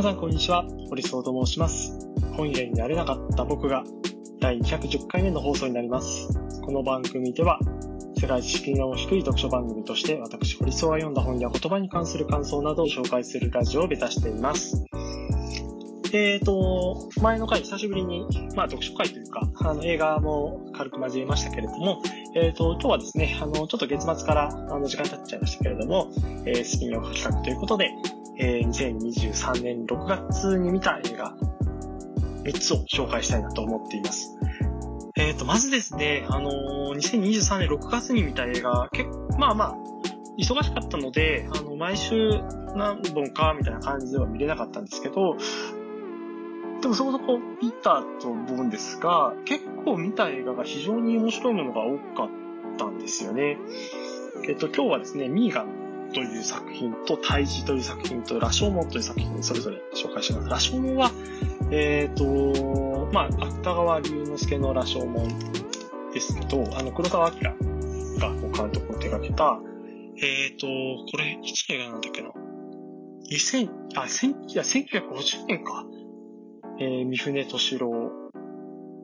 [0.00, 1.92] 皆さんこんにちは、堀総と申します。
[2.32, 3.84] 本屋になれなかった僕が
[4.40, 6.26] 第210回目の放送になります。
[6.62, 7.58] この番組では
[8.18, 14.82] 世界知識の低い読書番組として私堀総が読んだ本や言葉に関する感想などを紹介するラジオを目指しています。
[16.14, 18.26] えーと、前の回久しぶりに、
[18.56, 22.00] まあ読書会というか、あの映画も軽く交えましたけれども、
[22.34, 26.10] えーと、今日はですね、あの、ちょっと月末からあの時間経っちゃいましたけれども、
[26.46, 27.90] えー、スピンオフ企画ということで、
[28.38, 31.34] えー、2023年6月に見た映画
[32.44, 34.36] 3つを紹介したいなと思っています。
[35.16, 39.74] えっ、ー、と、まずですね、あのー、2023年6月に見た映画、結構、まあまあ、
[40.38, 42.40] 忙しかったので、あの、毎週
[42.74, 45.36] 何本かみたいな感じでは見れなかったんですけど、
[46.80, 53.58] でもそこそこ見たと思うんですが、結構見た映画が非常に面白いものが多かったんですよね。
[54.48, 55.79] えっ、と、今日はですね、ミーガン
[56.12, 60.48] という作品と、胎児という作品と、羅生門という作品、それぞれ紹介します。
[60.48, 61.10] 羅生門は、
[61.70, 65.28] えっ、と、まあ、芥川龍之介の羅生門
[66.12, 67.40] ですけど、あの、黒澤明
[68.18, 69.60] が監督を手掛けた、
[70.22, 70.66] えっ、と、
[71.10, 72.30] これ、いつの映画なんだっけな
[73.30, 75.86] ?2000、あ、1950年か。
[76.82, 78.10] えー、三船敏郎、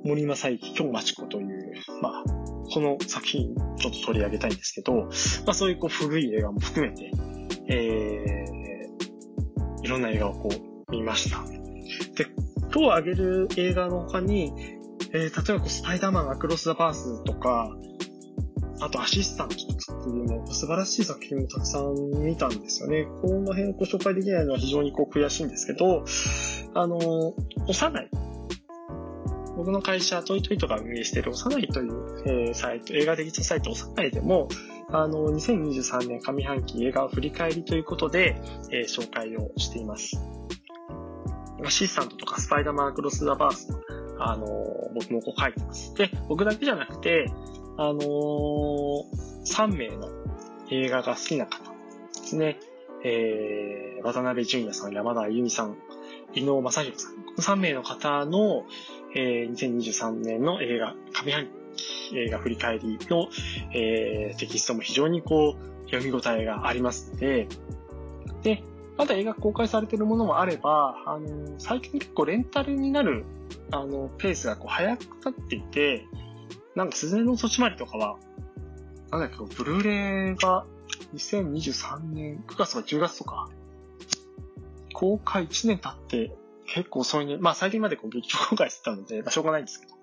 [0.02, 5.09] 森正幸、京町子という、まあ、この作品ちょっと取り上げたいんですけど、ま
[5.48, 7.11] あそういうこう古い映画も含めて、
[7.69, 11.42] えー、いろんな映画をこう見ました。
[12.14, 12.27] で、
[12.72, 14.53] 今日挙げる映画の他に、
[15.12, 17.75] えー、例えばこうスパイダーマンアクロス・ザ・バースとか、
[18.81, 23.06] あとアシスタントっていうの素晴らしい作品もたくさん見たんですよね。
[23.22, 26.05] この辺ご紹介できないのは非常にこう悔しいんですけど、
[26.75, 27.34] あの、
[27.67, 28.11] 幼い。
[29.56, 34.48] 僕の会社、トイトイとか運営している幼いという、えー、サイト、映画的なサイト幼いでも、
[34.90, 38.40] あの、2023年上半期映画を振り返りということで、
[38.70, 40.20] えー、紹介をしています。
[41.64, 43.69] アシスタントとかスパイダーマンクロス・ザ・バース
[44.19, 44.47] あの、
[44.94, 45.94] 僕もこう書いてます。
[45.94, 47.26] で、僕だけじゃなくて、
[47.76, 49.04] あのー、
[49.44, 50.08] 3名の
[50.70, 52.58] 映画が好きな方ですね。
[53.04, 55.76] えー、渡辺淳也さん、山田あゆみさん、
[56.34, 57.14] 伊能正宏さん。
[57.14, 58.64] この3名の方の、
[59.19, 60.94] えー、2023年の映画、
[61.25, 63.28] 上半期映画振り返りの、
[63.75, 67.49] えー、テキストも非常にこう、読み応えがありますので、
[68.43, 68.62] で、
[68.99, 73.25] まだ映画公開されているものもあれば、あの、最近結構レンタルになる、
[73.71, 76.06] あの、ペースがこう早くなっていて、
[76.75, 78.19] なんか、鈴の土地回りとかは、
[79.10, 80.66] なんだっけ、ブルーレイが
[81.15, 83.49] 2023年9月とか10月とか、
[84.93, 86.37] 公開1年経って
[86.69, 87.37] 結構遅いね。
[87.38, 89.94] まあ最近までこう劇場公開してたので、まあしょうがないんですけど。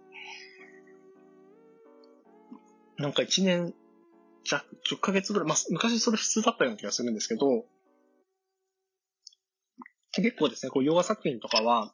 [2.97, 3.73] なんか1年
[4.45, 7.65] 弱、10ヶ月ぐらい、まあ昔それ普通だったような気がするんですけど、
[10.13, 11.93] 結構ですね、こう洋画作品とかは、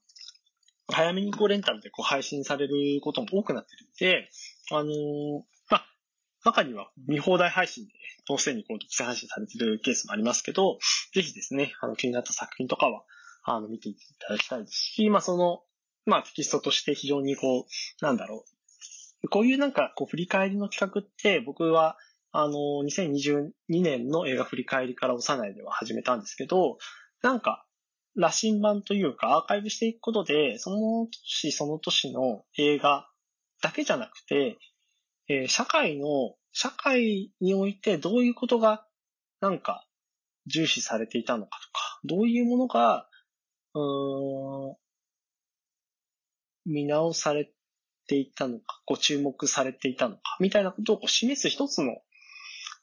[0.91, 4.29] 早めにこうレンタルでこう配信されることも多くなってるんで、
[4.71, 5.85] あのー、まあ、
[6.43, 7.91] 中には見放題配信で、
[8.27, 10.79] 当然にこう、独占配信されてるケースもありますけど、
[11.13, 13.03] ぜひですね、あの、気になった作品とかは、
[13.51, 15.61] あの、見ていただきたいですし、まあ、その、
[16.05, 18.45] まあ、テキストとして非常にこう、なんだろ
[19.23, 19.29] う。
[19.29, 21.97] こういうなんか、こう、振り返りの企画って、僕は、
[22.31, 22.53] あの、
[22.85, 23.51] 2022
[23.81, 26.77] 年の映画振り返りから幼いでは始めたんですけど、
[27.21, 27.65] なんか、
[28.15, 33.07] 羅針盤というかアーカイブしていくことで、その年その年の映画
[33.61, 34.57] だけじゃなくて、
[35.27, 38.85] えー、社会の、社会においてどういうことが、
[39.41, 39.85] なんか、
[40.47, 43.07] 重視されていたのかとか、どういうものが、
[43.75, 43.79] う
[44.71, 44.75] ん、
[46.65, 47.51] 見直され
[48.07, 51.97] ていたのか、ご注目されていたのか、みたいなことをこう示す一つの、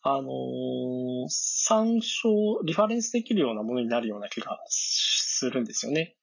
[0.03, 2.29] あのー、参照、
[2.65, 6.17] リファレンスできるようなものになるような気がするんですよね。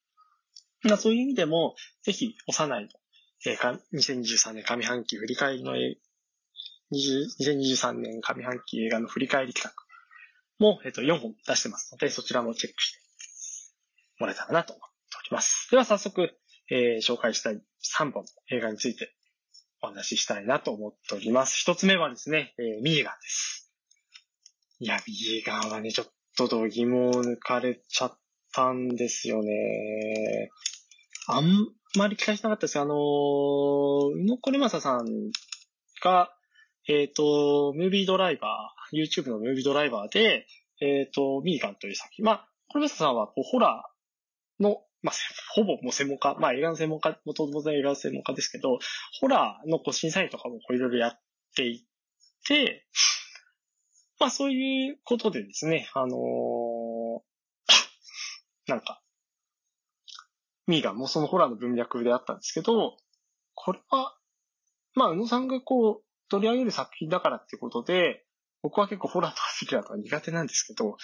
[0.84, 2.90] まあ、そういう意味でも、ぜひ、幼いの、
[3.46, 5.76] えー、2023年上半期振り返りの
[6.94, 9.84] 2023年上半期映画の振り返り企画
[10.60, 13.03] も、えっと、4本出してますので、そちらもチェックして
[14.20, 15.68] もらえたらなと思っております。
[15.72, 16.32] では早速、
[16.70, 17.62] えー、紹介したい
[18.00, 19.14] 3本映画について
[19.82, 21.58] お話ししたいなと思っております。
[21.60, 23.72] 一つ目はですね、えー、ミーガンです。
[24.80, 26.08] いや、ミーガンはね、ちょっ
[26.38, 28.18] と度肝を抜かれちゃっ
[28.54, 30.50] たんですよね。
[31.28, 31.68] あん
[31.98, 32.98] まり期待しなかったですあのー、
[34.16, 35.06] 宇野これまささん
[36.04, 36.34] が、
[36.88, 40.48] えっ、ー、と、ムービードライバー、YouTube のムービードライバーで、
[40.82, 42.26] えっ、ー、と、ミーガンという作品。
[42.26, 43.93] まあ、これまささんはこうホラー
[44.60, 45.16] の、まあ、
[45.54, 48.80] ほぼもう専門家、まあ映画の専門家、もともと映画の専門家ですけど、
[49.20, 51.20] ホラーのこう審査員とかもこういろいろやっ
[51.56, 51.86] てい
[52.46, 52.86] て、
[54.20, 57.22] まあそういうことでですね、あのー、
[58.68, 59.02] なんか、
[60.68, 62.98] ミーガンもそのホラーの文脈であったんですけど、
[63.54, 64.18] これは、
[64.96, 68.26] まあ、宇野さんがこう、取り上げる作品だからっていうことで、
[68.62, 70.98] 僕は結構ホラーとかスリラーとか苦手なんですけど、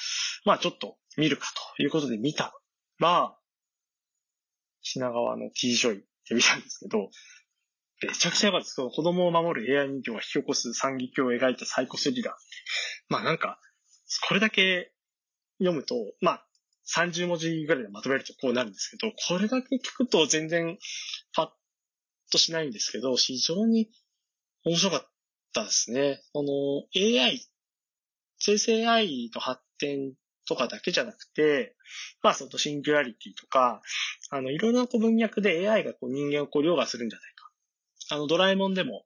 [0.46, 2.54] まあちょっと見るかということで見た
[3.00, 3.38] ら、
[4.82, 7.10] 品川の T ジョイって見たんですけど、
[8.02, 8.76] めちゃくちゃ良かったです。
[8.76, 12.34] その子供を守る AI 人形が引き起こす惨劇を描いたサイコスリラー。
[13.10, 13.60] まあなんか、
[14.28, 14.94] これだけ
[15.60, 16.46] 読むと、まあ
[16.96, 20.78] 30文字ぐらいでまとめるとこうなるんですけど、これだけ聞くと全然
[21.36, 21.50] パッ
[22.32, 23.90] としないんですけど、非常に
[24.66, 25.12] 面白かっ
[25.54, 26.22] たですね。
[26.34, 27.40] この AI、
[28.38, 30.14] 生成 AI の発展
[30.50, 31.76] とかだけじゃなくて、
[32.24, 33.84] まあそのシンギュラリティとか、
[34.32, 38.16] あの、いろんなこう文脈で AI がこう人間をこう凌駕するんじゃないか。
[38.16, 39.06] あの、ドラえもんでも、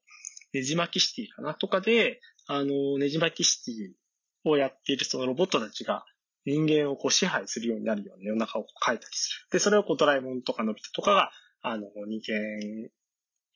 [0.54, 6.06] ネジ巻きシティかなとかで、あの、ネジ巻きシティをやっているそのロボットたちが
[6.46, 9.52] 人間をこう支配するようになるような世の中をこう変えたりする。
[9.52, 11.32] で、それをこうドラえもんとかのび太とかが、
[11.62, 12.90] あの、人間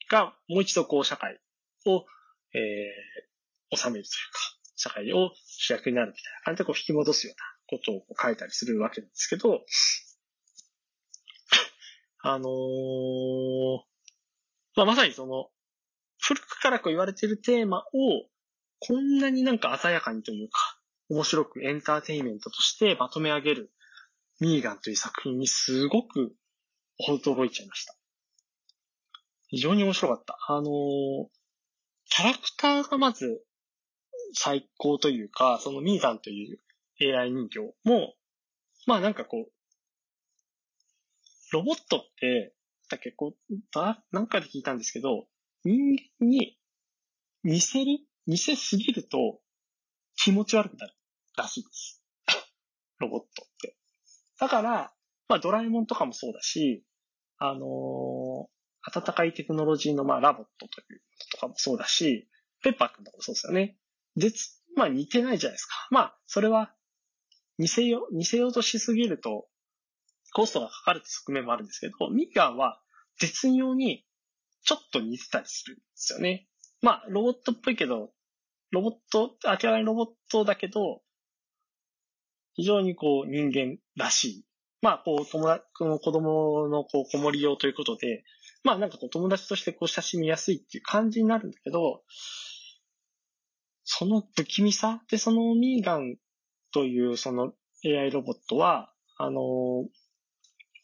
[0.09, 1.39] がもう一度こう社会
[1.85, 2.05] を、
[2.53, 9.61] えー、収めるというか、社会を主役になるみたいな感じでこう引き戻すようなことを書いたりするわけなんですけど、
[12.21, 13.79] あのー、
[14.75, 15.49] まあ、まさにその、
[16.19, 17.83] 古くからこう言われているテーマを、
[18.79, 20.79] こんなになんか鮮やかにというか、
[21.09, 23.71] 面白くエンターテインメントとしてまとめ上げる
[24.39, 26.35] ミーガンという作品にすごく
[26.99, 27.95] 驚いちゃいました。
[29.47, 30.37] 非常に面白かった。
[30.49, 31.27] あのー、
[32.09, 33.41] キャラクターがまず
[34.33, 36.59] 最高というか、そのミーガンという
[37.01, 38.15] AI 人形も、
[38.85, 39.51] まあなんかこう、
[41.51, 42.53] ロボットって、
[42.89, 43.33] だ結構、
[43.73, 45.27] だ、なんかで聞いたんですけど、
[45.63, 46.57] 人間に
[47.43, 49.39] 似せる似せすぎると
[50.15, 50.93] 気持ち悪くなる
[51.37, 52.03] らしいです。
[52.99, 53.77] ロボットって。
[54.39, 54.93] だから、
[55.29, 56.83] まあドラえもんとかもそうだし、
[57.37, 61.01] あのー、温かいテクノロジーのまあラボットという
[61.31, 62.27] とかもそうだし、
[62.63, 63.77] ペッパーくんとかもそうですよね。
[64.15, 64.31] で、
[64.75, 65.87] まあ似てないじゃないですか。
[65.91, 66.73] まあ、それは
[67.57, 69.47] 似せよう、似せようとしすぎると、
[70.33, 72.81] コストがかかるって側面もあるんですけど、ミーガンは
[73.19, 74.05] 絶妙に
[74.63, 76.47] ちょっと似てたりするんですよね。
[76.81, 78.11] まあ、ロボットっぽいけど、
[78.71, 81.01] ロボット、明らかにロボットだけど、
[82.53, 84.45] 非常にこう人間らしい。
[84.81, 88.23] まあ、こう友達、この子供のこう子守用ということで、
[88.63, 92.03] まあなんかこう友達としてこう親しみやすいっていう感じになるんだけど、
[93.83, 96.17] その不気味さで、そのミーガン
[96.73, 97.53] というその
[97.85, 99.85] AI ロボットは、あの、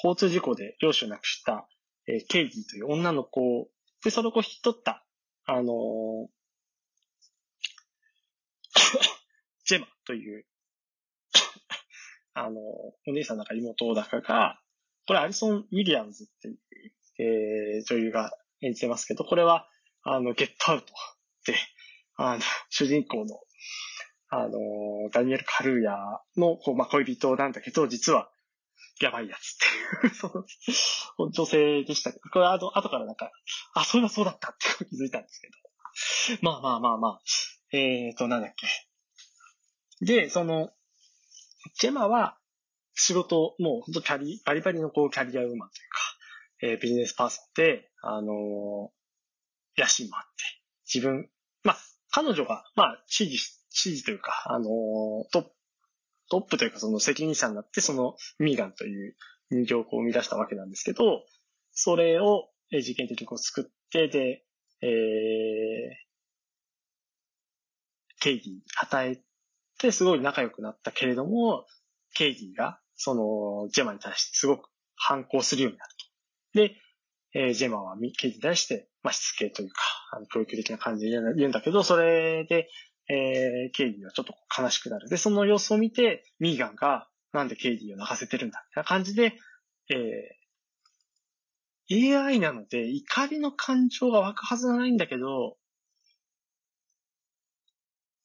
[0.04, 1.68] 交通事故で両親を亡くした、
[2.08, 3.68] えー、ケイディという女の子を
[4.04, 5.06] で、それを引き取った、
[5.46, 6.30] あの
[9.66, 10.46] ジェマという
[12.36, 14.60] あの、お姉さんなんか妹だかが、
[15.08, 16.58] これアリソン・ウィリアムズっていう、
[17.20, 18.32] えー、女優が
[18.62, 19.68] 演じてますけど、これは、
[20.04, 20.88] あの、ゲットアウト
[21.46, 21.56] で、
[22.16, 23.40] あの、主人公の
[24.36, 25.96] あの、ダニエル・カルーヤ
[26.38, 28.30] の、こう、まあ、恋人なんだけど、実は、
[29.00, 30.46] やばいやつっていう、そ
[31.20, 33.32] の、女性でしたけど、これ後、後からなんか、
[33.74, 35.54] あ、そういえばそうだったって気づいたんですけど。
[36.42, 37.22] まあまあまあまあ、
[37.72, 38.68] えーと、なんだっけ。
[40.06, 40.72] で、その、
[41.80, 42.38] ジェマは、
[42.96, 46.00] 仕事、もう本当キャリ、バリバリのこう、キャリアウーマンというか、
[46.62, 50.30] えー、ビジネスパーソンで、あのー、野心もあって、
[50.94, 51.30] 自分、
[51.64, 51.78] まあ、
[52.12, 54.66] 彼女が、まあ、指示指示というか、あの
[55.32, 55.52] ト
[56.30, 59.16] トップというかその責任者になって、そのミーガンという
[59.50, 61.24] 人形を生み出したわけなんですけど、
[61.72, 64.46] それを実験的にこう作って、で、
[64.82, 64.90] えー、
[68.20, 69.22] ケイディ与え
[69.80, 71.66] てすごい仲良くなったけれども、
[72.14, 75.92] ケイディがそのジェマに対してすごく反抗するようになる
[76.54, 76.60] と。
[76.60, 76.76] で、
[77.36, 82.70] えー、ジェマはケイディに対して、まあ、しつけというか、あの教育的な感じで言うんだけど、それで、
[83.10, 85.10] えー、ケイディはちょっと悲しくなる。
[85.10, 89.38] で、その様子を見て、ミーガンが、なんでケイディを泣かせてるんだみたいな感じで、
[89.90, 95.58] えー、AI なので怒りの感情が湧くはずがないんだけど、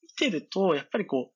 [0.03, 1.33] 見てると、やっぱりこう、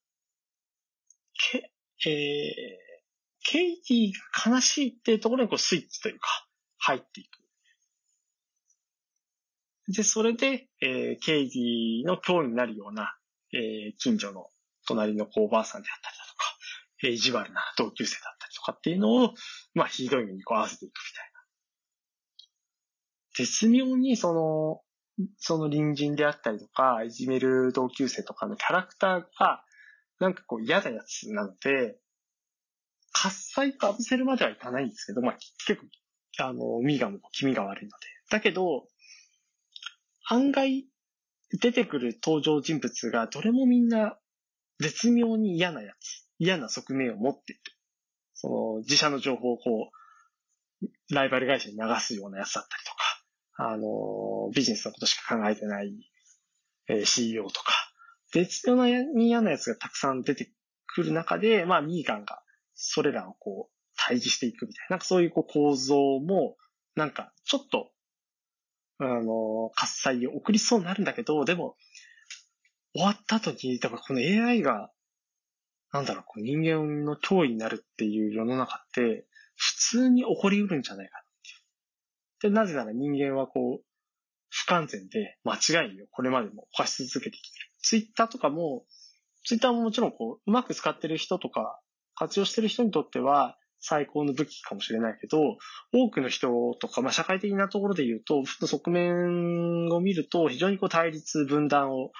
[1.52, 1.72] け、
[2.06, 2.94] えー、
[3.42, 4.12] ケイディ
[4.46, 6.48] が悲しいっていうところにこうスイッチというか、
[6.78, 7.44] 入っていく。
[9.90, 13.16] で、それで、えー、ケイディの脅威になるような、
[13.54, 14.48] えー、近所の
[14.88, 16.58] 隣のおばあさんであったりだとか、
[17.04, 19.34] えー、意地悪な同級生だったりとかっていうのを、
[19.74, 21.34] まあ、ひどい目にこう合わせていくみたいな。
[23.36, 24.82] 絶妙にその、
[25.38, 29.64] その隣人であったりとか、いじめる同級生とかのキャラクターが、
[30.20, 31.98] なんかこう嫌なやつなので、
[33.12, 35.88] 喝采と浴せるまではいかないんですけど、まあ結構
[36.40, 38.08] あの、ミーガンも気味が悪いので。
[38.30, 38.88] だけど、
[40.28, 40.86] 案外、
[41.60, 44.18] 出てくる登場人物がどれもみんな
[44.80, 47.62] 絶妙に嫌なやつ、嫌な側面を持っている。
[48.34, 49.92] その自社の情報をこ
[50.82, 53.24] う、ライバル会社に流すようなやつだったりとか、
[53.56, 55.94] あの、ビジネスのことしか考えてない、
[57.06, 57.72] CEO とか、
[58.34, 60.52] 絶妙に嫌なやつがたくさん出て
[60.88, 62.42] くる中で、まあ、ミーガンが
[62.74, 66.58] それらをこう、対峙していくみたいな、なんかそういうこう構造も、
[66.96, 67.92] なんかちょっと
[69.12, 71.76] あの、喝采を送りそうになるんだけど、でも、
[72.94, 74.92] 終わった後に、だからこの AI が、
[75.92, 81.26] なんだろう、こう人間の脅威になるっていう世の中って、普通に起こりうるんじゃないかっ
[82.42, 82.54] ていう。
[82.54, 83.86] で、なぜなら人間はこう、
[84.50, 87.72] 不完全で間違いをこれまでも犯し続けてきてる。
[87.80, 88.86] ツイッターとかも、
[89.46, 91.80] ツイッターももちろんこう、うまく使ってる人とか、
[92.16, 95.58] 活用してる人にとっては、最高の武器かもしれないけど、
[95.94, 96.48] 多くの人
[96.80, 102.12] とか、まあ、社会的なところで言うと、側面を見ると、非常にこう対立、分断を、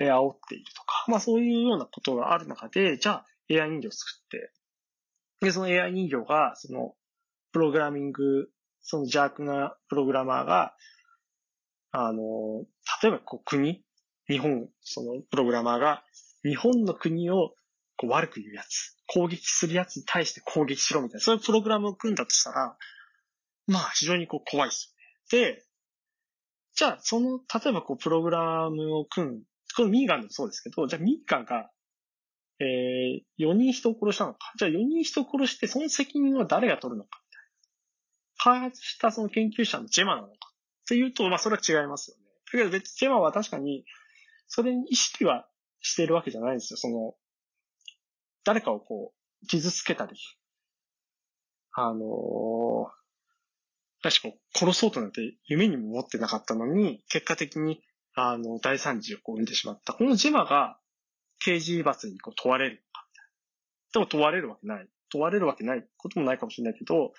[0.00, 4.50] 煽っているとか、まあそういうようなことがある中で、じゃあ AI 人形を作って、
[5.42, 6.94] で、その AI 人形が、その、
[7.52, 8.48] プログラミング、
[8.80, 10.74] その邪悪なプログラマーが、
[11.92, 12.64] あの、
[13.02, 13.84] 例えばこう国、
[14.26, 16.02] 日本、そのプログラマーが、
[16.44, 17.54] 日本の国を
[18.00, 22.78] こう悪く言うやつ、攻撃するやつに対して攻撃しろみたいな、そういうプログラムを組んだとしたら、
[23.66, 24.94] まあ非常にこう怖いです
[25.30, 25.44] よね。
[25.54, 25.66] で、
[26.74, 29.42] じゃあその、例えばこうプログラムを組む、
[29.76, 31.70] このミーガンでもそうですけど、じゃあミーガンが、
[32.58, 34.38] えー、4人人を殺したのか。
[34.56, 37.20] じゃあ4人人を殺してその責任は誰が取るのか
[38.38, 38.60] みたいな。
[38.60, 40.32] 開発したその研究者のジェマなのか。
[40.32, 40.36] っ
[40.88, 42.22] ていうと、まあそれは違いますよね。
[42.50, 43.84] だけど別にジェマは確かに、
[44.48, 45.46] それに意識は
[45.82, 46.76] してるわけじゃないんですよ。
[46.78, 47.14] その、
[48.44, 50.12] 誰かをこう、傷つけたり、
[51.72, 53.00] あのー、
[54.02, 57.82] 確か殺そうとなんて夢にも思ってなかったのに、結果的に、
[58.14, 59.92] あの、大惨事をこう生んでしまった。
[59.92, 60.78] このジェマが
[61.38, 63.30] 刑事罰にこう問われるのかみたいな
[63.92, 64.88] でも問われるわけない。
[65.10, 67.12] 問われるわけないこともないかもしれないけど、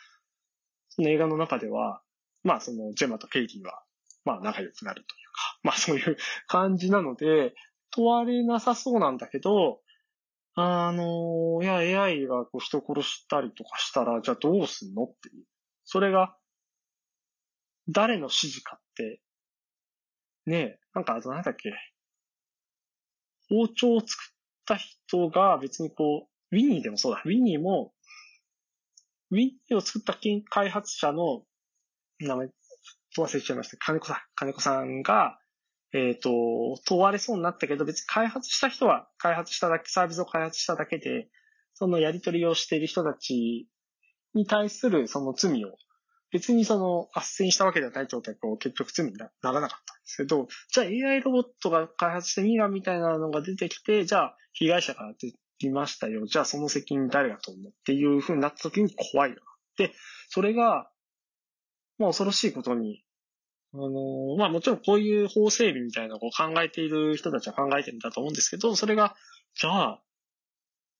[0.89, 2.01] その映画の中では、
[2.43, 3.83] まあそのジェマとケイティは、
[4.25, 7.53] まあ仲良くなるというか、まあそういう感じなので、
[7.91, 9.81] 問われなさそうなんだけど、
[10.55, 15.45] あの、いや、AI がこう人殺したりとかしたら、じゃあどうすんのっていう。
[15.85, 16.35] それが、
[17.89, 19.21] 誰の指示かって、
[20.45, 21.71] ねえ、なんか、あとなんだっけ。
[23.49, 27.21] 包丁を作った人が別にこう、ウィニーでもそうだ。
[27.25, 27.93] ウィニーも、
[29.29, 30.17] ウィニーを作った
[30.49, 31.43] 開発者の
[32.19, 32.49] 名前、
[33.17, 33.77] 忘れちゃいました。
[33.77, 34.17] 金子さん。
[34.35, 35.40] 金子さんが、
[35.93, 41.27] えっ、ー、と、問われそうになったけど、別に開発した人は開発しただけ、サービスを開発しただけで、
[41.73, 43.67] そのやり取りをしている人たち
[44.33, 45.75] に対するその罪を、
[46.31, 56.25] 別にその、斡旋したわけではない状態を結局罪にならなかったんですけど、じゃあ AI ロボットが開発してミラーみたいなのが出てきて、じゃあ被害者から出てましたよ。
[56.25, 59.37] じゃあその責任誰が取るのっていう風になった時に怖いよ。
[59.77, 59.93] で、
[60.29, 60.89] それが、
[61.97, 63.03] まあ恐ろしいことに、
[63.73, 69.15] あの、まあもちろんこういう法整備みたいなのを考えている人たちは考えてるんだと思うんですけど、それが、
[69.55, 70.01] じゃあ、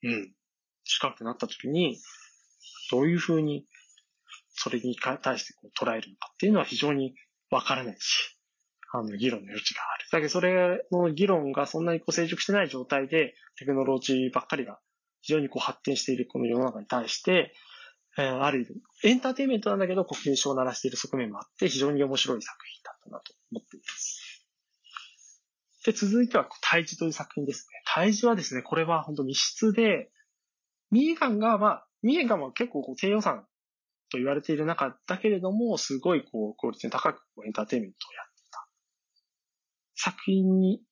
[0.03, 0.31] うん、
[0.85, 1.99] 近くなった時に、
[2.91, 3.65] どういうふうに、
[4.53, 7.15] それに対してこう捉えるのかっていうのは非常に
[7.49, 8.37] わからないし、
[8.93, 10.05] あの、議論の余地がある。
[10.11, 14.79] だけどそれの議論がそんなにこう成熟してない状態で、テクノロジーばっかりが
[15.21, 17.53] 非常にこう発展しているこの世の中に対して、
[18.17, 24.47] えー、ある意味、エンターテイメントなんだけど、こう、警鐘を鳴らしている側面もあって、非常に面白い作品だったなと思っています。
[25.85, 27.81] で、続いては、対峙という作品ですね。
[27.85, 30.11] 対峙はですね、これは本当密室で、
[30.91, 33.45] ミーガンが、まあ、ミーガンは結構こう低予算
[34.09, 38.67] と言われている中だけれども、すごいこう、クオリティの高くこうエンターテイメントをやっていた
[39.95, 40.83] 作品に、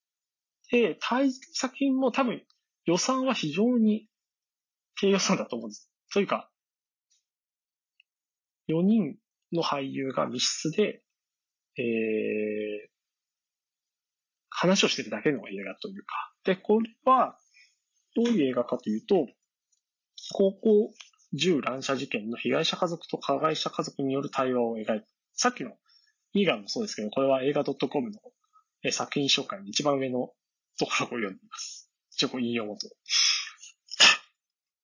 [0.70, 2.42] で、対峙作品も多分
[2.86, 4.08] 予算は非常に
[4.96, 5.90] 低予算だと思うんです。
[6.12, 6.49] というか、
[8.70, 9.16] 4人
[9.52, 11.02] の俳優が密室で、
[11.76, 12.90] えー、
[14.48, 16.32] 話をしてるだけの映画というか。
[16.44, 17.36] で、これは、
[18.14, 19.26] どういう映画かというと、
[20.32, 20.92] 高校
[21.32, 25.06] 銃乱射事件の被害者家族と加害者家族による対話を描いた。
[25.34, 25.72] さっきの
[26.32, 30.32] イーガンもそうですけど、これは映画 .com の作品紹介の一番上の
[30.78, 31.90] ところを読んでいます。
[32.10, 32.88] 一応引用元。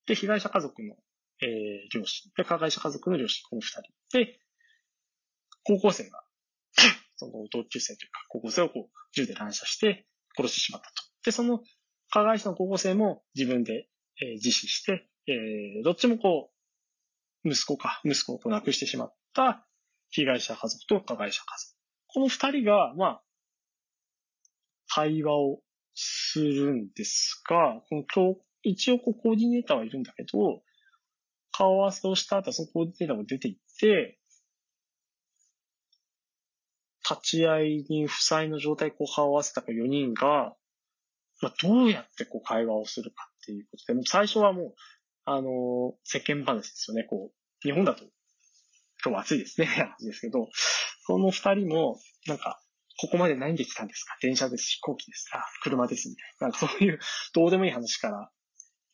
[0.07, 0.95] で、被害者家族の
[1.43, 2.31] えー、両親。
[2.37, 3.83] で、加害者家族の両親、この二人。
[4.13, 4.41] で、
[5.65, 6.23] 高校生が、
[7.17, 11.03] その同級生というか、高校生をこう、銃で乱射して殺してしまったと。
[11.25, 11.63] で、その
[12.11, 13.89] 加害者の高校生も自分で、
[14.21, 16.53] えー、自死して、えー、どっちもこ
[17.45, 19.67] う、息子か、息子をこう亡くしてしまった
[20.11, 21.77] 被害者家族と加害者家族。
[22.09, 23.23] この二人が、まあ、
[24.89, 25.61] 会話を
[25.95, 30.63] するんですが、この一応こうコーディネーターはいるんだけど、
[31.57, 34.19] 顔合わせをした後、そのコーディネーターも出て行って、
[37.09, 40.57] 立ち会いに負債の状態こう顔合わせた4人が、
[41.41, 44.75] まあ、どうやってこう会話をするかっていうことで、もう最初はもう、
[45.25, 47.05] あの、世間話ですよね。
[47.05, 48.05] こう、日本だと、
[49.05, 49.67] 今日は暑いですね、
[49.99, 50.49] 話ですけど、
[51.07, 52.61] その二人も、なんか、
[52.99, 54.17] ここまで何で来たんですか？
[54.21, 56.49] 電車です、飛行機ですか車です、みたいな。
[56.49, 56.99] なんかそういう、
[57.35, 58.31] どうでもいい話から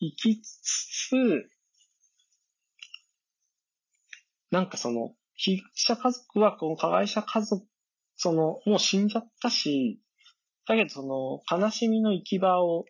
[0.00, 1.50] 行きつつ、
[4.52, 7.66] なんかその、被害者家族はこの加害者家族
[8.16, 10.00] その、もう死んじゃったし、
[10.68, 12.85] だけどその、悲しみの行き場を、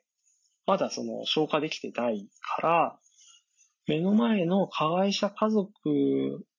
[0.67, 2.29] まだその、消化できてない
[2.61, 2.99] から、
[3.87, 5.71] 目の前の加害者家族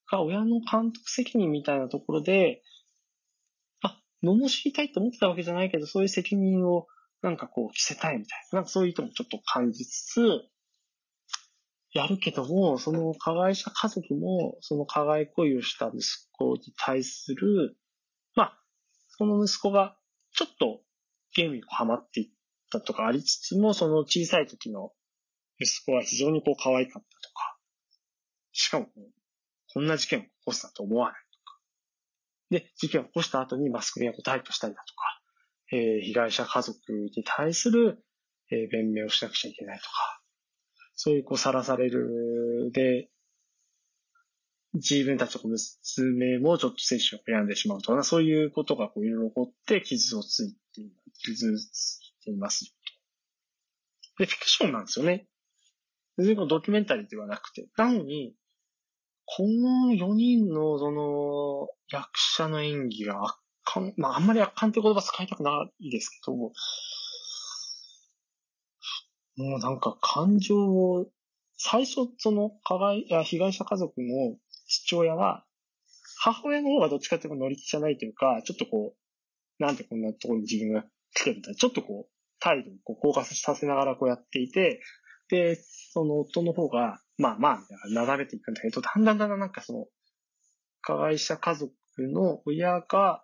[0.09, 2.63] が親の監督責任みたいなところで、
[3.83, 6.87] あ、罵りたいって思ってたわけじゃないけど、そういう責任を
[7.21, 10.21] なんかこう着せたいみたいな、なんかそういう意図もちょっと感じつつ、
[11.93, 17.77] やるけども、その加害者家族も、その加害行為をした息子に対する、
[18.35, 18.59] まあ、
[19.09, 19.95] その息子が
[20.31, 20.81] ちょっと
[21.35, 22.29] ゲームにハマっていっ
[22.71, 24.91] たとかありつつも、その小さい時の
[25.59, 27.57] 息子は非常にこう可愛かったとか、
[28.51, 28.87] しかも
[29.73, 31.59] こんな事件を起こすなと思わないとか、
[32.49, 35.21] で、事件を起こした後にマスコミがタイプしたりだとか、
[35.71, 38.03] えー、被害者家族に対する、
[38.51, 40.22] えー、弁明をしなくちゃいけないとか、
[41.03, 43.09] そういうこうさらされるで、
[44.73, 50.81] 自分たちの娘もちょっと接種を選んでしまうとか、そういうことがこういろいろ起こって傷をついて、
[51.25, 52.73] 傷ついています。
[54.17, 55.27] で、フィクションなんですよね。
[56.17, 57.67] 全然ドキュメンタリーではなくて。
[57.75, 58.33] なのに、
[59.25, 63.33] この4人のその役者の演技が圧
[63.65, 66.53] 巻、まああんまり圧巻って言葉使いたくないですけど、
[69.37, 71.07] もうなんか感情を、
[71.57, 75.45] 最初その加害、や被害者家族の父親は、
[76.19, 84.81] 母親の方がどっちかっていうと乗り気じゃないというか、ちょっとこう、なんでこんなところに自分が来てるんだちょっとこう、態度をこう硬化させながらこうやっていて、
[85.29, 89.85] で、その夫の方が、まあまあ、みたいな、なだめていくんだけど、だんだんだんだんなんかその、
[90.81, 93.23] 加害者家族の親が、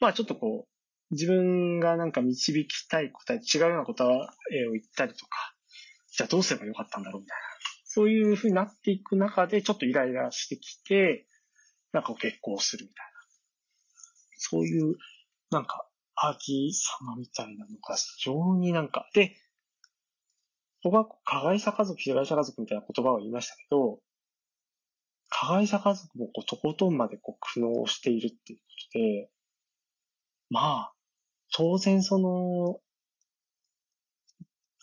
[0.00, 0.75] まあちょっとこう、
[1.10, 4.04] 自分がなんか導きたい答え、違うような答
[4.52, 5.54] えを言ったりとか、
[6.16, 7.42] じゃあどうすればよかったんだろうみたいな。
[7.84, 11.26] そういう風になっていく中で、ちょっとイライラしてきて、
[11.92, 13.12] なんか結婚するみたいな。
[14.36, 14.96] そういう、
[15.50, 19.36] なんか、アギ様みたいなのが非常になんか、で、
[20.82, 24.00] 僕は加害者家族、被害者家族みたいな言葉を言いましたけど、
[25.28, 29.30] 加害者家族もこうとことんまでこう苦悩しているっていうことで、
[30.48, 30.95] まあ、
[31.54, 32.80] 当然その、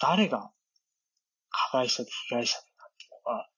[0.01, 0.51] 誰が
[1.49, 3.49] 加害者で被害者でなっていうのは、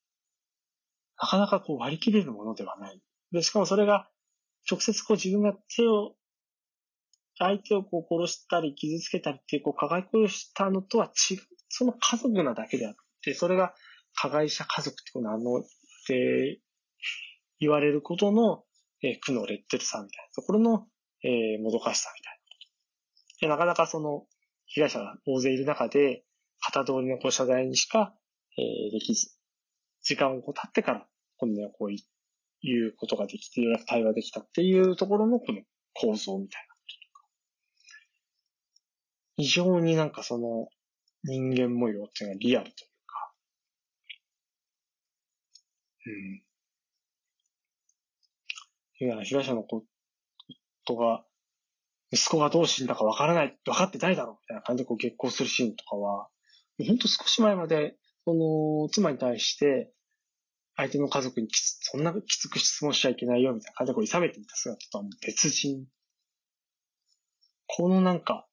[1.22, 3.02] なかなかこう割り切れるものではない。
[3.32, 4.10] で、しかもそれが
[4.70, 6.16] 直接こう自分が手を、
[7.38, 11.38] 相手をこう殺したり傷つけたりっていうこう加害行為をしたのとは違う、
[11.70, 13.74] その家族なだけであって、それが
[14.14, 15.64] 加害者家族ってこのあの、っ
[16.08, 16.62] て
[17.60, 18.64] 言われることの、
[19.02, 20.88] えー、苦のレッテルさみたいなところの、
[21.24, 22.35] えー、もどかしさみたいな。
[23.40, 24.26] でなかなかその、
[24.68, 26.24] 被害者が大勢いる中で、
[26.60, 28.14] 片通りのこう謝罪にしか、
[28.58, 29.36] えー、できず、
[30.04, 31.96] 時間をこう経ってから、本音をこう
[32.62, 35.62] 言うことができて、対話できたっていうところのこの
[35.94, 37.28] 構造みたいなこととか。
[39.38, 40.70] 非常になんかその
[41.24, 43.34] 人間模様っていうのはリアルというか、
[46.06, 46.42] うん。
[49.24, 49.84] 被害者のこ
[50.86, 51.26] とが、
[52.12, 56.28] 息子がどう死んだかわからない、分かってないだろうみたいな感じでこう激高するシーンとかは、
[56.86, 59.92] ほんと少し前まで、その、妻に対して、
[60.76, 65.86] 相手の家族にきつ、そんなきつく質問しちゃいけないよみたいな感じでこう、いさめていた姿とはもう別人。
[67.68, 68.46] このなんか、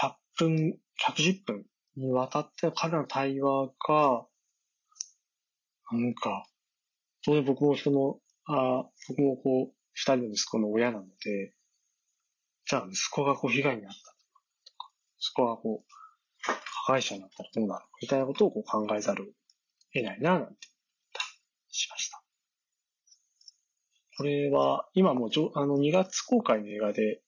[0.00, 1.66] 100分、110分
[1.96, 4.26] にわたって彼の対話が、
[5.92, 6.46] なんか、
[7.24, 11.52] 当然僕もその、ああ僕もこう、二人の息子の親なので、
[12.70, 13.96] じゃあ息子がこう被害に遭ったと
[14.78, 15.92] か、息子がこう、
[16.86, 19.26] 加害者になったらどうなるかみたいなことをこう考えざるを
[19.92, 20.54] 得ないな、なんて
[21.68, 22.22] しました。
[24.18, 27.22] これは、今もうあの、2月公開の映画で、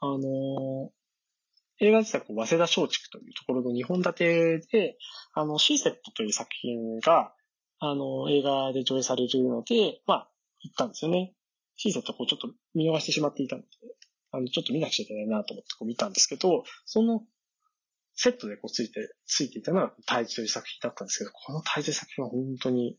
[0.00, 4.98] あのー、映画自体は早稲田松竹というところの2本立てで、
[5.32, 7.32] あの、シーセットという作品が、
[7.78, 11.32] あの、映画で上映されるので、まあ、行ったんですよね。
[11.78, 13.68] 小さいとこうちょっと見逃してしまっていたので、
[14.32, 17.22] あの、ちょっと見なくちゃいけないなと思ってこう見たんですけど、その
[18.14, 22.98] セットでこうついて、ついていたのが大樹という作品だったんですけど、この大樹作品は本当に、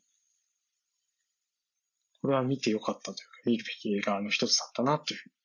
[2.22, 5.36] これは見てよかったというか、見るべき映画の一つだったなというふうに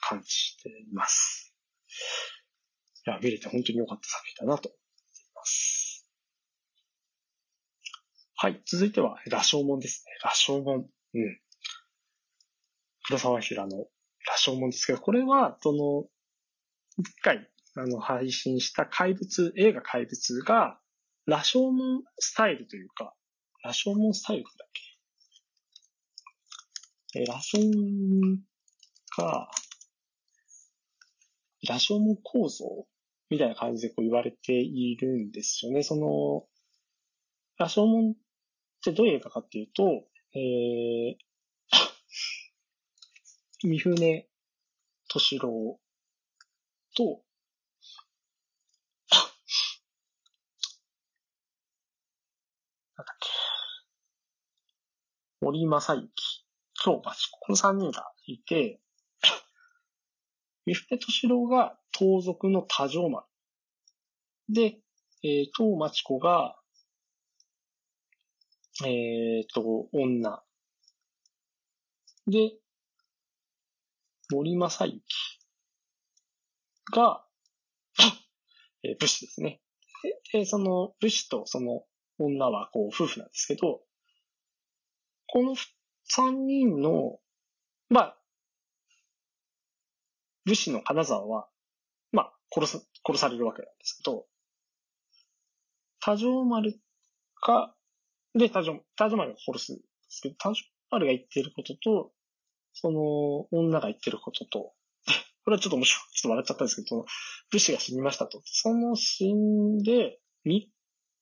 [0.00, 1.54] 感じています。
[3.06, 6.08] いや、見れて本当に良かった作品だなと思っています。
[8.36, 10.12] はい、続いては、羅生門ですね。
[10.22, 10.88] 羅生門。
[11.14, 11.40] うん。
[13.04, 13.86] 黒沢平の
[14.28, 16.04] 羅生門ですけど、これは、その、
[16.98, 20.78] 一回、あの、配信した怪物、映画怪物が、
[21.26, 23.14] 羅生門スタイルというか、
[23.64, 24.68] 羅生門スタイルだっ
[27.12, 27.20] け？
[27.20, 28.38] え、羅生門
[29.16, 29.50] が、
[31.66, 32.86] 羅生門構造
[33.30, 35.82] みたいな感じでこう言われているんですよね。
[35.82, 36.46] その、
[37.58, 38.14] 羅生門っ
[38.84, 41.16] てどういう映画かっていうと、えー、
[43.60, 44.28] 三船
[45.08, 45.80] 敏郎
[46.96, 47.24] と、
[52.96, 53.28] なんだっけ、
[55.40, 56.08] 森正幸、
[56.74, 58.80] 京町この三人がいて、
[60.64, 63.26] 三船敏郎が盗賊の多条丸。
[64.48, 64.78] で、
[65.24, 66.56] えー、東町子が、
[68.84, 70.44] えっ、ー、と、女。
[72.28, 72.52] で、
[74.30, 75.02] 森正幸
[76.92, 77.24] が、
[78.82, 79.60] えー、武士ですね。
[80.32, 81.84] で、その武士とその
[82.18, 83.82] 女はこう夫婦なんですけど、
[85.26, 85.54] この
[86.04, 87.20] 三人の、
[87.88, 88.18] まあ、
[90.44, 91.48] 武士の金沢は、
[92.12, 94.26] まあ、殺す、殺されるわけなんですけど、
[96.00, 96.80] 多条丸
[97.46, 97.74] が、
[98.34, 102.12] で、多条、多条丸が殺すんですけど、多条丸が言ってることと、
[102.72, 104.72] その、女が言ってることと、
[105.44, 106.14] これはちょっと面白い。
[106.14, 107.06] ちょっと笑っちゃったんですけど、
[107.50, 108.42] 武士が死にましたと。
[108.44, 110.72] その死んで、み、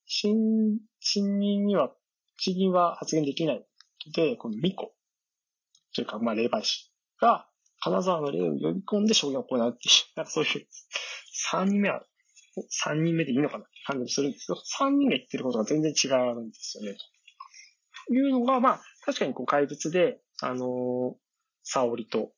[0.06, 1.92] 死ん、死人には、
[2.38, 3.66] 死人は発言できない
[4.12, 4.92] で、この巫女
[5.94, 7.48] というか、まあ、霊媒師が、
[7.80, 10.66] 金沢の霊を呼び込んで証言を行うっていう、 なんかそういう、
[11.32, 12.04] 三人目は、
[12.68, 16.96] 三人目でいいのかなって感じもするんですけど、三人が言ってることが全然違うんですよね、
[18.06, 21.14] というのが、まあ、確かにこう怪物で、あのー、
[21.66, 22.30] 沙織と、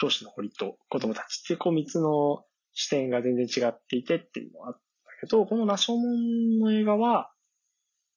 [0.00, 4.80] 教師の堀と子供たちっていう、こう三つの視点が全然違っていてっていうのはあった
[5.20, 7.30] けど、この羅生門の映画は、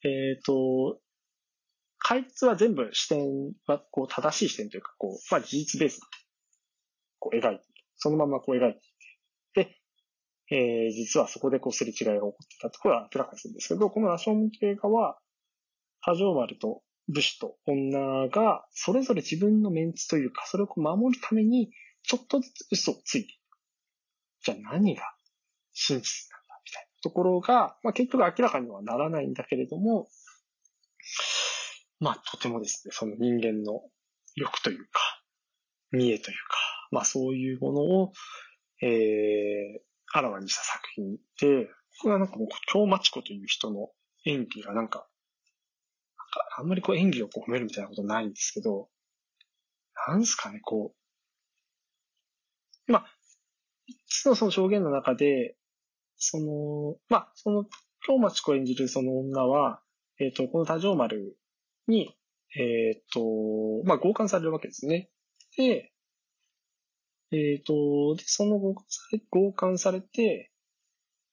[0.04, 0.99] えっ、ー、と、
[1.99, 6.02] 怪物は全部視点は、こう、正しい視点というか、こう、まあ、事実ベースで
[7.19, 7.63] こう描いている。
[7.95, 9.78] そのままこう描いていて、
[10.49, 15.17] で、えー、実はそこでこうすれ違いが起こってたところは明らかにするんですけど、この羅生門映画は、
[16.02, 21.72] 波状丸と武士と女が、それぞれ自分のメンツというか、それを守るために、
[22.04, 24.46] ちょっとずつ嘘をついていく。
[24.46, 25.04] じゃあ何が
[25.74, 26.62] 真実なんだ？
[26.66, 30.08] みたいなところが、まあ結局明らかにはならないんだけれども、
[32.00, 33.82] まあとてもですね、その人間の
[34.36, 35.24] 欲というか、
[35.92, 36.58] 見栄というか、
[36.92, 38.13] まあそういうものを、
[38.82, 39.80] えー、
[40.12, 41.68] あらわにした作品で、
[42.02, 43.89] これはなんかもう、京町子という人の
[44.26, 45.08] 演技がなんか、
[46.58, 48.89] あんまりこう演技をこう褒めるみたいなことないんですけど、
[50.08, 50.94] なんすかね、こ
[52.88, 53.06] う、まあ、
[54.08, 55.56] つのその証言の中で、
[56.18, 57.66] その、まあ、その、
[58.06, 59.82] 京町子演じるその女は、
[60.20, 61.38] えっ、ー、と、この多条丸
[61.88, 62.16] に、
[62.56, 65.10] えっ、ー、と、まあ、強姦されるわけですね。
[65.58, 65.92] で、
[67.32, 70.52] えっ、ー、と、で、その強姦され、強姦されて、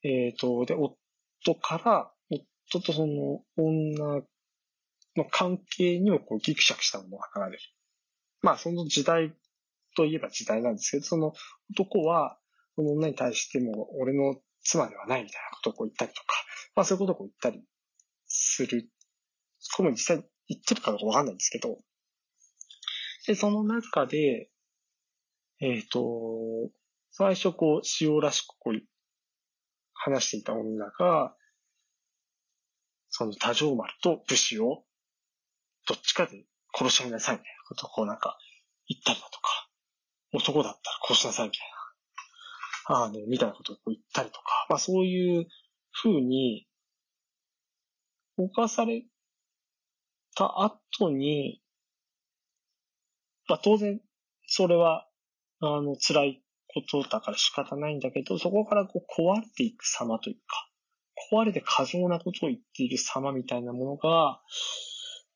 [0.02, 2.12] えっ、と、で、夫から、
[2.72, 4.22] 夫とその女
[5.16, 7.62] の関係にもこうギクシャクしたものが流れる。
[8.42, 9.34] まあ、その時代
[9.96, 11.32] といえば時代なんですけど、その
[11.72, 12.38] 男は、
[12.76, 16.36] その女に対しても、俺の妻ではないみたいなことをこう言ったりとか、
[16.74, 17.64] まあそういうことをこう言ったり
[18.26, 18.88] する。
[19.76, 21.78] これも実際言ってるかどうかわかんないんですけど、
[23.26, 24.50] で、その中で、
[25.60, 26.70] えっ、ー、と、
[27.10, 28.80] 最初こう、塩らしくこう、
[29.92, 31.36] 話していた女が、
[33.10, 34.84] その多条丸と武士を、
[35.90, 38.38] どっちかで殺し合いなさいみたいなことをこうなんか
[38.87, 39.68] 言ったりだとか、
[40.33, 41.61] 男だったら殺しなさいみたい
[42.94, 45.48] な、ああね、みたいなことをこう言ったりとか、まあそういう
[46.00, 46.68] 風に、
[48.37, 49.03] 犯され
[50.37, 51.61] た後に、
[53.48, 54.00] まあ当然、
[54.46, 55.09] それは
[55.61, 60.68] あの、辛いことだから仕方ないんだけど、そこからこう壊れていく様というか、
[61.33, 64.40] 壊れて過剰なことを言っている様みたいなものが、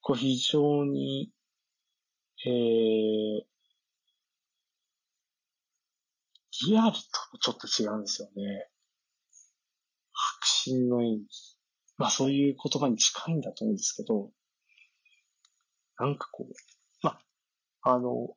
[0.05, 1.33] こう非常に、
[2.47, 3.43] えー、
[6.69, 7.01] リアルと
[7.41, 8.69] ちょっと違うんですよね。
[10.13, 11.27] 迫真の演技。
[11.97, 14.31] まあそういう言葉に近いんだと思うんですけど、
[15.99, 16.53] なんかこう、
[17.01, 17.19] ま
[17.81, 18.37] あ、あの、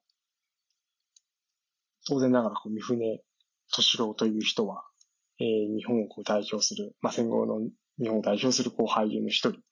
[2.07, 3.21] 当然ながらこう三船
[3.75, 4.85] 敏郎という人は、
[5.41, 7.59] えー、日本をこう代表する、まあ戦後の
[7.99, 9.66] 日本を代表するこう俳優の一人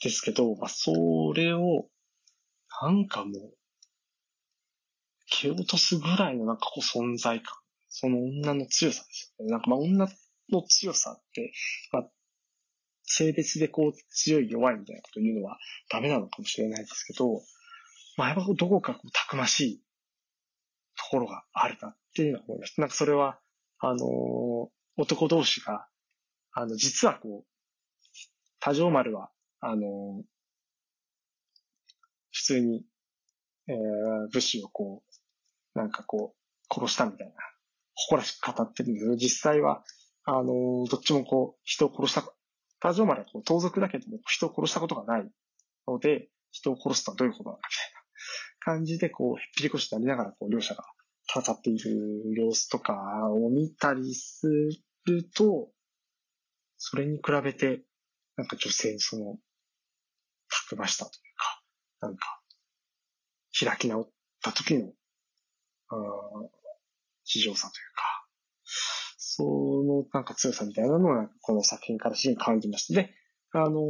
[0.00, 1.86] ですけど、まあそれを、
[2.82, 3.54] なんかもう、
[5.30, 7.54] 蹴落とすぐらいのなんかこう存在感。
[7.88, 9.52] その女の強さですよね。
[9.52, 10.08] なんかまあ女
[10.50, 11.52] の強さって、
[11.92, 12.10] まあ、
[13.02, 15.58] 性別でこう強い弱いみたいなこと言うのは
[15.90, 17.42] ダメなのかもしれないですけど、
[18.16, 19.82] まあやっぱどこかこうたくましい
[20.96, 22.80] ところがあるなっていうのは思います。
[22.80, 23.38] なんかそれは、
[23.78, 25.86] あの、男同士が、
[26.52, 27.46] あの、実はこう、
[28.60, 30.22] 多条丸は、あの、
[32.32, 32.84] 普通に、
[33.68, 35.02] えー、武士をこ
[35.74, 37.34] う、なんかこう、殺したみたいな、
[37.94, 39.84] 誇らしく語ってるんですけど、実際は、
[40.24, 42.24] あの、どっちもこう、人を殺した、
[42.80, 45.30] 多条丸はこう、盗賊だけども、人を殺したことがない
[45.86, 48.00] ので、人を殺すとはどういうことなのかみたいな。
[48.60, 50.84] 感じで、こう、へっぴり腰になりながら、こう、両者が
[51.28, 52.94] 戦っている様子とか
[53.30, 54.46] を見たりす
[55.06, 55.70] ると、
[56.76, 57.82] それに比べて、
[58.36, 59.38] なんか女性その、
[60.50, 61.62] たくましさというか、
[62.00, 62.40] なんか、
[63.58, 64.10] 開き直っ
[64.42, 64.92] た時の、
[67.24, 68.26] 非常さというか、
[69.18, 73.00] そのなんか強さみたいなのをこの作品から非常に感じました。
[73.00, 73.14] で、
[73.52, 73.80] あの、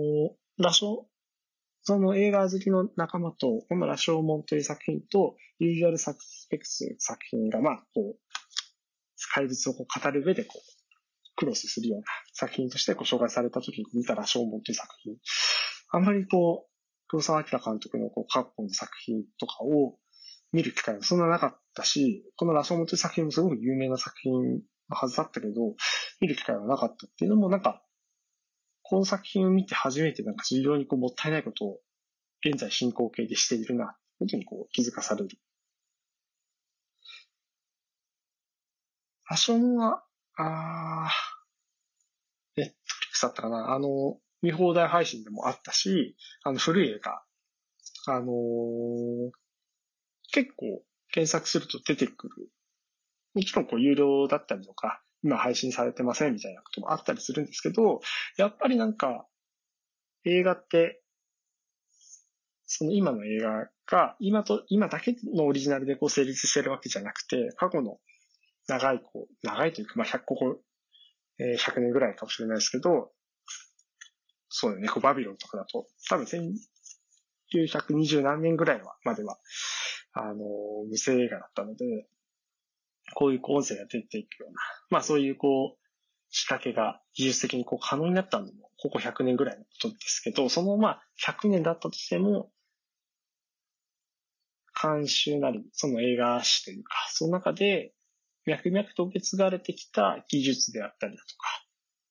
[0.58, 1.04] ラショ
[1.82, 8.18] その映画好きの仲間と、この羅生門という作品と、ユージュアルサクスペクス作品が、まあ、こう、
[9.34, 10.60] 怪物をこう語る上で、こう、
[11.36, 15.16] クロスするような作品としてご紹介された時に見た羅生門という作品。
[15.90, 16.70] あまりこう、
[17.08, 19.96] 黒沢明監督のこう過去の作品とかを
[20.52, 25.74] 見る機会はそんななかったし、この羅生門という作品もすごく有名な作品のはずだったけど、
[26.20, 27.82] 見る機会はなかったっていうのもなんか、
[28.82, 31.78] この作品を見て初めてなんか非常にこうもったいないことを
[32.44, 35.28] 現在進行形でしているな、ことにこう気づかされる。
[39.24, 40.04] ファッションは、
[40.36, 47.22] あー、ネットフリックスだったかなあの、見放題配信でもあったし、あの古い映画、
[48.06, 49.30] あのー、
[50.32, 52.48] 結構検索すると出てくる。
[53.34, 58.00] もちろんこう有料だったりとか、今配信されてませんみたいなこともあったりするんですけど、
[58.36, 59.26] やっぱりなんか、
[60.24, 61.02] 映画って、
[62.66, 67.98] その今の映画が、今と、今だけのオリジナルでこう成立してるわけじゃなくて、過去の
[68.68, 70.56] 長い、こう、長いというか、まあ、100、ここ、
[71.38, 73.10] えー、100年ぐらいかもしれないですけど、
[74.50, 76.26] そうだよね、こうバビロンとかだと、多分
[77.54, 79.38] 1920何年ぐらいは、までは、
[80.12, 80.34] あの、
[80.88, 82.08] 無声映画だったので、
[83.14, 84.60] こういう音声が出ていくような、
[84.90, 85.78] まあそういうこう、
[86.30, 92.50] 仕掛けが技術的にこう可能になったのも、ここ100年ぐらいのことですけど、そのまあ100年だったとしても、
[94.80, 97.92] 監修なり、その映画史というか、その中で、
[98.46, 101.66] 脈々と受け継がれてきた技術であったりだとか、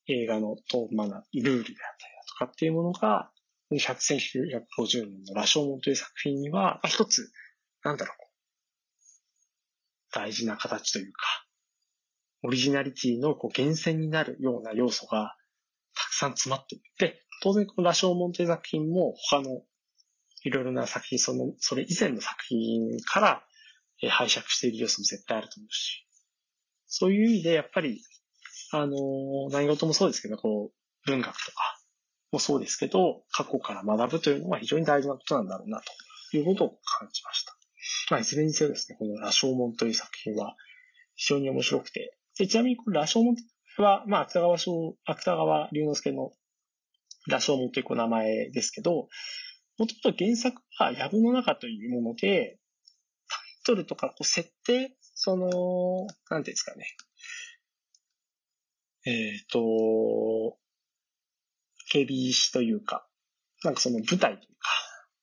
[0.07, 3.29] 映画のと、まあ、ルールであったりだかっていうものが、
[3.71, 7.31] 1950年の羅生門という作品には、一つ、
[7.83, 8.15] なんだろう、
[10.11, 11.45] 大事な形というか、
[12.43, 15.35] オリジナリティのこう源泉になるような要素が
[15.93, 19.61] たくさん詰まっていて、当然この羅生門という作品も他の
[20.43, 23.43] いろいろな作品、その、それ以前の作品から、
[24.01, 26.07] 拝借している要素も絶対あると思うし、
[26.87, 28.01] そういう意味でやっぱり、
[28.71, 31.78] あの、何事もそうですけど、こう、文学とか
[32.31, 35.81] もそうですけど、過去から学ぶというのは非常に大事なことなんだろうな、
[36.31, 37.55] ということを感じました。
[38.11, 40.55] まあ、いずれにせよですね、この羅生門という作品は
[41.15, 43.35] 非常に面白くて、でちなみにこれ羅生門
[43.77, 46.33] は、まあ、芥川賞、芥川龍之介の
[47.27, 49.07] 羅生門という名前ですけど、
[49.77, 52.59] もともと原作は藪の中というもので、
[53.29, 56.85] タイトルとかこう設定、その、なんていうんですかね。
[59.05, 60.57] えっ、ー、と、
[61.89, 63.05] 警備士というか、
[63.63, 64.69] なんかその舞台というか、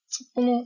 [0.09, 0.65] そこの、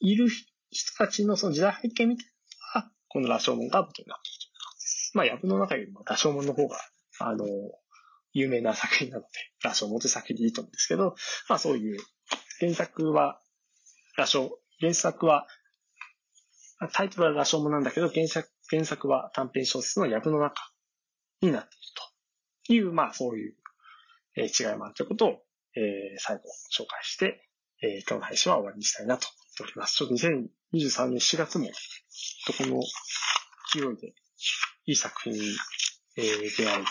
[0.00, 0.28] いる
[0.70, 2.26] 人たちのその時代背景みたい
[2.74, 5.16] なのが、この羅生門が元になっているという。
[5.16, 6.78] まあ、藪の中よりも羅生門の方が、
[7.20, 7.44] あの、
[8.32, 9.28] 有名な作品なので、
[9.62, 11.14] 羅生門という作品でいいと思うんですけど、
[11.48, 11.98] まあそういう、
[12.60, 13.40] 原作は、
[14.16, 15.46] 羅生、原作は、
[16.92, 20.54] タイトルは羅生門なんだけど、原作、原作は短編小説の藪の中
[21.42, 21.84] になっている
[22.66, 23.56] という、まあそういう、
[24.36, 25.30] え、違いもあるということを、
[25.76, 27.48] えー、最後紹介して、
[27.82, 29.96] えー、今日の配信は終わりにしたいなと思っております。
[29.96, 31.66] ちょっと2023年4月も、
[32.46, 32.80] とこの
[33.72, 34.14] 勢いで
[34.86, 35.38] いい作品に、
[36.16, 36.84] えー、出会えるんじゃなと、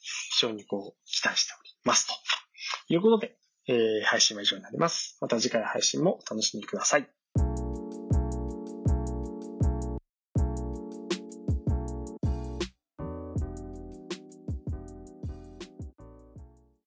[0.00, 2.08] 非常にこう、期待しております。
[2.88, 3.36] ということで、
[3.68, 5.18] えー、配信は以上になります。
[5.20, 7.21] また次回の配信もお楽しみください。